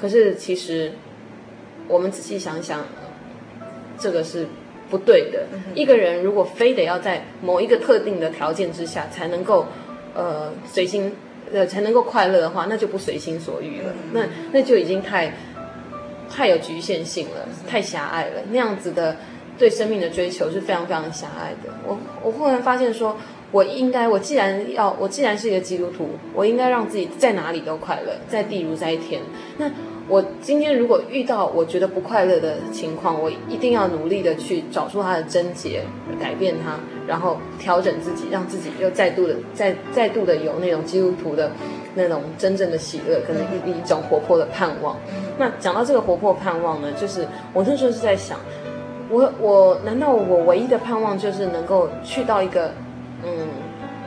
[0.00, 0.92] 可是，其实
[1.88, 2.84] 我们仔细想想，
[3.98, 4.46] 这个是
[4.88, 5.46] 不对的。
[5.74, 9.66] 一个人如果非得要在某一个特定的条件之下才能够，
[10.14, 11.12] 呃，随心，
[11.52, 13.92] 呃，才能够快乐的话，那就不随心所欲了。
[14.12, 14.22] 那
[14.52, 15.34] 那就已经太
[16.38, 18.40] 太有局限性了，太狭隘了。
[18.50, 19.16] 那样子的
[19.58, 21.74] 对生命的追求是非常非常狭隘的。
[21.84, 23.16] 我我忽然发现说。
[23.50, 29.22] 我应该，我既然要，我既然是一个基督徒，我应该让自己在哪里都快乐，在地如在天。
[29.56, 29.70] 那
[30.06, 35.82] 我今天如果遇到我觉得不快乐的情况，我一定要努力的去找出它的症结，
[36.20, 41.50] 改变它，然后调整自己，让自己又再度的再再度的有那种基督徒的
[41.98, 44.96] 那种真正的喜乐，可能一一种活泼的盼望。
[45.36, 48.40] 那讲到这个活泼盼望呢，就是我那时候是在想，
[49.10, 52.72] 我我难道我唯一的盼望就是能够去到一个。
[53.24, 53.48] 嗯，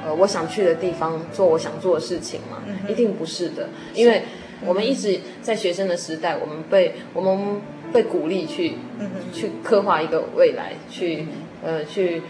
[0.05, 4.23] 呃，我想去的地方做我想做的事情吗，一定不是的，因为
[4.65, 7.61] 我们一直在学生的时代，我们被我们
[7.91, 11.27] 被鼓励去、嗯、去刻画一个未来，去
[11.61, 12.21] 呃去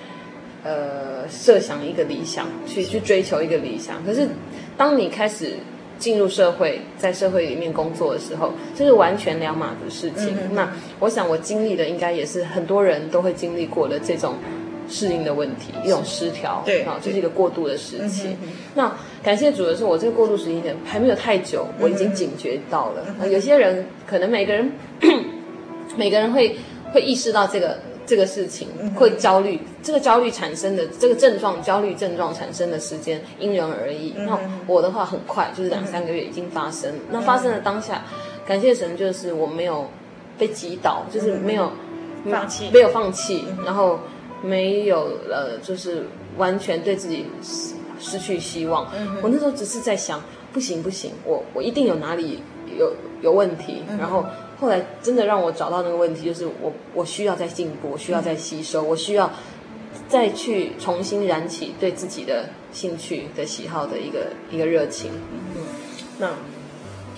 [0.64, 4.03] 呃设想一个理想，去去追求一个理想。
[4.03, 4.28] 可是
[4.78, 5.53] 当你开始
[5.99, 10.36] 进入社会，在社会里面工作的时候，这是完全两码子事情。
[10.36, 14.36] 嗯、那我想我经历的应该也是很多人都会经历过的这种。
[14.89, 18.36] 适应的问题，一种失调，对啊，这是一个过渡的时期。
[18.76, 18.93] 那
[19.24, 23.05] 感谢主的是，我这个过渡时间点还没有太久，我已经警觉到了。
[23.22, 24.69] 嗯、有些人可能每个人，
[25.95, 26.57] 每个人会
[26.91, 27.80] 会意识到这个
[28.12, 29.57] 这个事情，会焦虑。
[29.82, 34.14] 这个焦虑产生的这个症状，焦虑症状产生的时间因人而异。
[34.18, 34.38] 那
[34.68, 36.93] 我的话很快，就是两三个月已经发生。
[37.09, 38.03] 那发生的当下，
[38.45, 39.89] 感谢神，就是我没有
[40.38, 41.72] 被击倒，就是没有
[42.30, 43.97] 放弃，没有放弃，然后。
[44.43, 46.03] 没有了，就是
[46.36, 48.89] 完全对自己失失去希望。
[48.97, 50.20] 嗯、我那时候只是在想，
[50.51, 52.39] 不行不行，我我一定有哪里
[52.76, 52.91] 有
[53.22, 53.84] 有问题。
[53.88, 54.26] 嗯、然后
[54.62, 59.30] 后来真的让我找到那个问题，就是我我需要再进步，我需要再吸收，嗯、我需要
[60.07, 65.12] 再去重新燃起对自己的兴趣的喜好的一个一个热情。
[65.55, 65.64] 嗯，
[66.20, 66.30] 那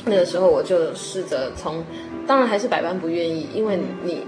[0.06, 1.84] 那个时候我就试着从，
[2.26, 4.26] 当然还是百般不愿意，因为你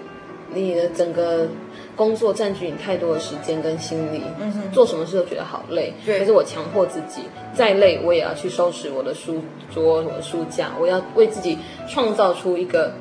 [0.54, 1.48] 你的整个。
[1.96, 5.94] 工作占据你太多的时间跟心力，嗯、哼做什么事都觉得好累。
[6.06, 7.22] 对可是我强迫自己，
[7.54, 9.42] 再累我也要去收拾我的书
[9.74, 11.58] 桌、我的书架，我要为自己
[11.88, 12.92] 创造出一个，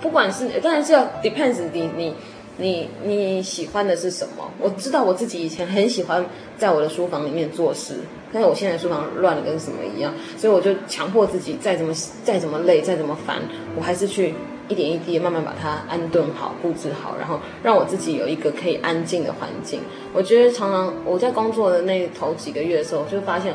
[0.00, 2.14] 不管是当然是要 depends 你你
[2.58, 4.50] 你你喜欢的是什么。
[4.60, 6.24] 我知道我自己以前很喜欢
[6.56, 7.94] 在我的书房里面做事，
[8.32, 11.92] 但是我现在书房乱的跟什么一样，所以我就强迫自己，再怎么
[12.24, 13.42] 再怎么累，再怎么烦，
[13.76, 14.34] 我还是去。
[14.70, 19.80] 一点一滴慢慢把它安顿好、布置好，然后让我自己有一个可以安静的环境。
[20.12, 23.54] 我觉得常常我在工作的那头几个月的时候，就发现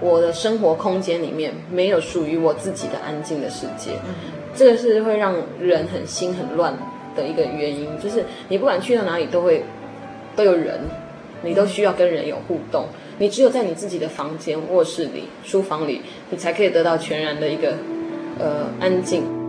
[0.00, 3.90] 我的生活空间里面没有属于我自己的安静的世界。
[4.54, 6.76] 这个是会让人很心很乱
[7.16, 9.64] 的一个原因，就是你不管去到哪里都会
[10.36, 10.80] 都有人，
[11.42, 12.86] 你都需要跟人有互动。
[13.18, 16.00] 你只有在你自己的房间、卧室里、书房里，
[16.30, 17.74] 你才可以得到全然的一个
[18.38, 19.41] 呃安静。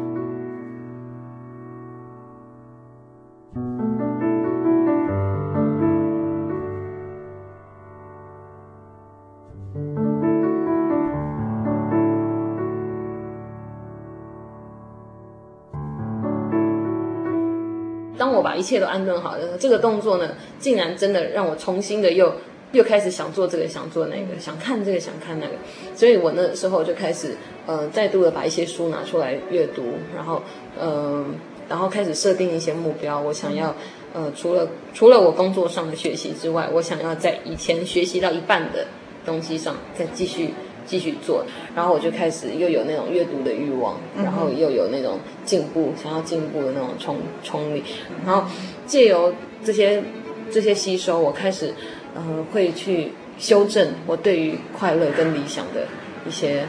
[18.63, 22.33] 切都安顿好的这个动作呢，竟然真的让我重新的又
[22.71, 25.53] 又开始想做这个，想做那个，想看这个，想看那个。
[25.95, 27.35] 所以我那时候就开始，
[27.67, 29.83] 呃，再度的把一些书拿出来阅读，
[30.15, 30.41] 然后，
[30.81, 31.25] 嗯、呃，
[31.69, 33.19] 然后开始设定一些目标。
[33.19, 33.75] 我想要，
[34.13, 38.87] 呃，除了除了我工作上的学习之外，我想要在以前学习到一半的
[39.25, 40.53] 东西上再继续。
[40.85, 47.83] 继续做，然后我就开始又有那种阅读的欲望，然后又有那种进步、想要进步的那种冲冲力，
[48.25, 48.47] 然后
[48.85, 50.03] 借由这些
[50.51, 51.73] 这些吸收，我开始
[52.15, 55.87] 呃会去修正我对于快乐跟理想的
[56.27, 56.65] 一些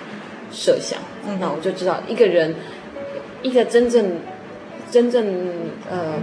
[0.51, 0.99] 设想。
[1.41, 2.55] 那我就知道一个人
[3.43, 4.19] 一个真正
[4.91, 5.27] 真正
[5.91, 6.15] 呃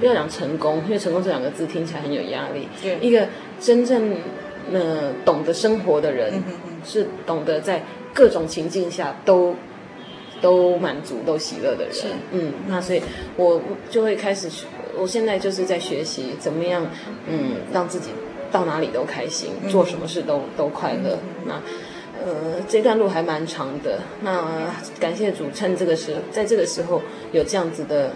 [0.00, 2.68] 不要讲成功，因为成功这两个字听起来很有压力。
[2.82, 3.26] 对，一个
[3.60, 4.14] 真正
[4.72, 6.42] 呃懂得生活的人。
[6.88, 7.84] 是懂得在
[8.14, 9.54] 各种情境下都
[10.40, 11.92] 都满足、都喜乐的人。
[11.92, 13.02] 是，嗯，那所以
[13.36, 13.60] 我
[13.90, 14.48] 就会开始，
[14.98, 16.86] 我现在就是在学习怎么样，
[17.28, 18.10] 嗯，让自己
[18.50, 21.18] 到哪里都开心，做什么事都都快乐。
[21.44, 21.60] 那
[22.24, 24.00] 呃，这段路还蛮长的。
[24.22, 28.10] 那感谢主，趁这个时，在这个时候有这样子的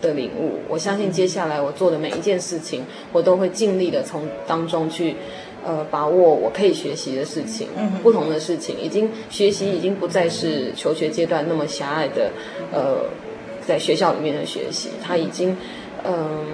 [0.00, 5.16] 的领悟，我相信接下来我做的每一件事情，我都会尽力的从当中去。
[5.66, 12.30] 呃，把握我可以学习的事情，嗯、不同的事情，已经学习已经不再是求学阶段那么狭隘的，
[12.72, 12.98] 呃，
[13.66, 15.56] 在学校里面的学习，它已经
[16.04, 16.44] 嗯、呃、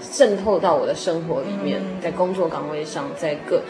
[0.00, 3.60] 渗透到我的生活里面，在工作岗位上，在个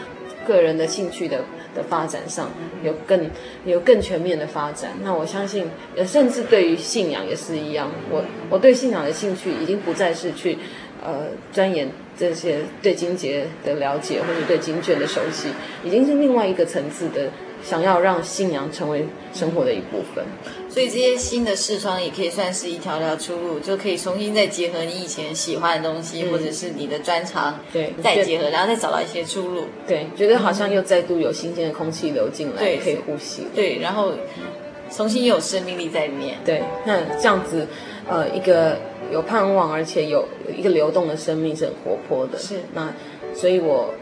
[0.45, 1.41] 个人的兴趣的
[1.73, 2.51] 的发展上，
[2.83, 3.27] 有更
[3.65, 4.91] 有更全面的发展。
[5.01, 5.65] 那我相信，
[6.05, 10.59] 甚至对于信仰也是一样，我我对信仰的兴趣已经不再是去
[11.03, 11.89] 呃钻研。
[12.19, 15.47] 这些对金节的了解，或者对金卷的熟悉，
[15.85, 17.29] 已经是另外一个层次的，
[17.63, 20.25] 想要让信仰成为生活的一部分。
[20.69, 29.63] 所以这些新的视窗也可以算是一条条出路，就可以重新再结合你以前喜欢的东西，嗯、或者是你的专长，对，再结合，然后再找到一些出路。
[29.87, 33.47] 对，觉得好像又再度有新鲜的空气流进来，对，可以呼吸。
[33.55, 34.11] 对，然后
[34.91, 36.37] 重新又有生命力在里面。
[36.43, 37.65] 对，那这样子，
[38.09, 38.77] 呃，一个。
[39.11, 42.37] 有盼望，而且有一个流动的生命是很活泼的。
[42.37, 42.93] 是，那
[43.33, 43.93] 所以我，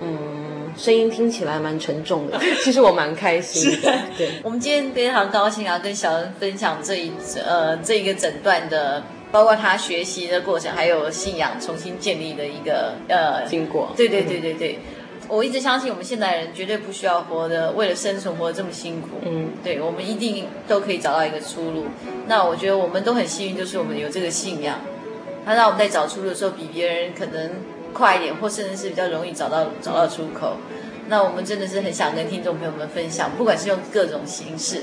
[0.00, 3.92] 嗯，声音听起来蛮沉重的， 其实我蛮开心的。
[4.16, 7.12] 对，我们今天非常高兴啊，跟小恩分享这一
[7.44, 9.02] 呃这一个诊断的，
[9.32, 13.92] 包括他学习的过程，还有信仰重新建立的一个呃经过。
[13.96, 14.72] 对对对对对。
[14.72, 14.99] 嗯
[15.30, 19.08] 我一直相信，我们现代人绝对不需要活得为了生存活得这么辛苦。
[19.22, 21.84] 嗯，对，我们一定都可以找到一个出路。
[22.26, 24.80] 那我觉得我们都很幸运，就是我们有这个信仰，
[25.46, 27.52] 它让我们在找出路的时候比别人可能
[27.92, 30.56] 快一点，或甚至是比较容易找到找到出口。
[31.08, 34.82] 那我们真的是很想跟听众朋友们分享，不管是用各种形式。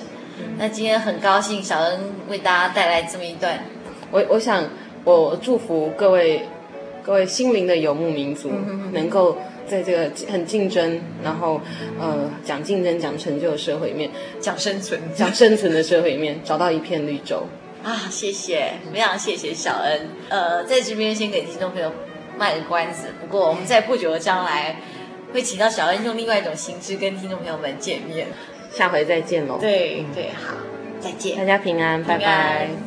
[0.57, 3.59] 那今天很高兴小恩为大家带来这么一段。
[4.11, 4.63] 我我想
[5.03, 6.47] 我祝福各位
[7.03, 8.49] 各位心灵的游牧民族
[8.93, 9.37] 能够。
[9.70, 11.61] 在这个很竞争，然后
[11.99, 14.09] 呃讲竞争、讲成就的社会里面，
[14.39, 17.45] 讲生存、讲生存的社会里面，找到一片绿洲
[17.84, 18.07] 啊！
[18.09, 20.09] 谢谢，非常谢谢小恩。
[20.30, 21.91] 呃，在这边先给听众朋友
[22.38, 24.78] 卖个关子，不过我们在不久的将来
[25.34, 28.28] 会请到小恩用另外一种形式跟听众朋友们见面。
[28.72, 29.57] 下回再见喽！
[29.59, 30.55] 对对，好，
[30.99, 32.86] 再见，大家平安，平安拜拜。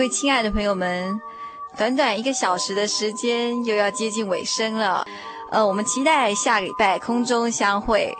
[0.00, 1.20] 各位亲爱的朋友们，
[1.76, 5.06] 短短一个小时的时间又要接近尾声了，
[5.50, 8.16] 呃，我们期待下礼拜空中相会。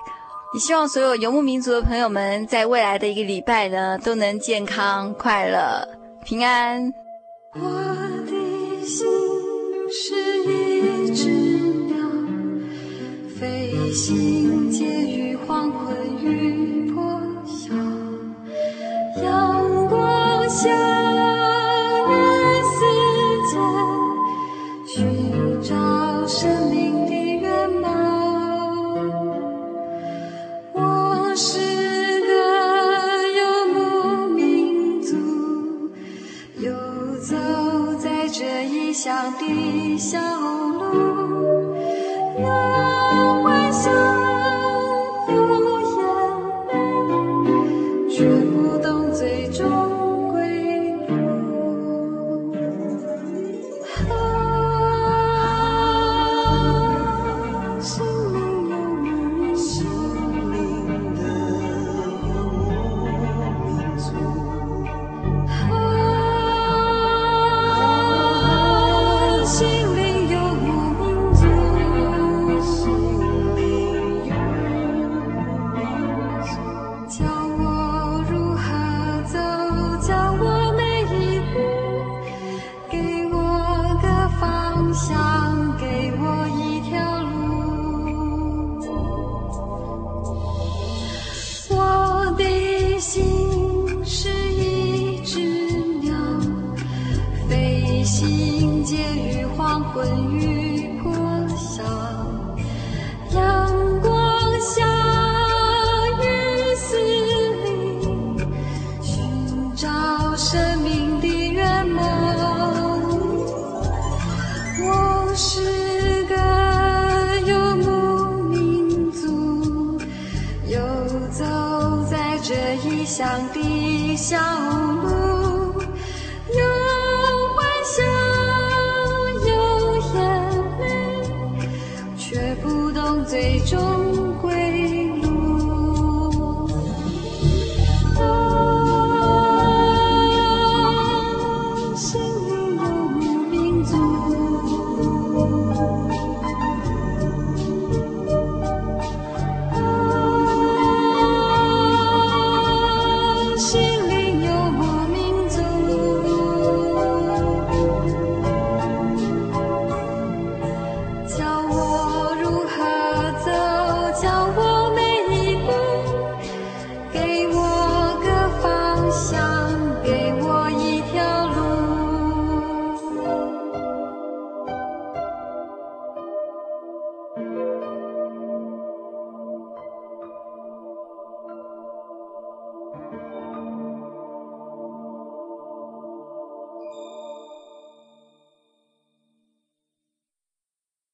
[0.53, 5.89] 也希望所有游牧民族的朋友们在未来的一个礼拜呢，都能健康、快乐、
[6.22, 6.93] 平安。
[7.55, 7.61] 我
[8.26, 9.07] 的心
[9.91, 11.97] 是一只鸟，
[13.41, 14.39] 飞行